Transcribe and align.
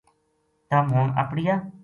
تم 0.69 0.85
ہن 0.95 1.07
اپڑیا 1.21 1.55